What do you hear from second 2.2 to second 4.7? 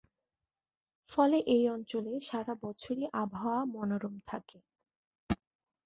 সারা বছরই আবহাওয়া মনোরম থাকে।